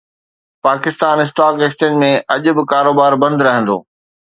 Pakistan 0.65 1.15
stock 1.23 1.53
exchange 1.61 1.93
۾ 2.07 2.11
اڄ 2.33 2.45
به 2.55 2.63
ڪاروبار 2.71 3.13
بند 3.23 3.37
رهندو 3.47 3.77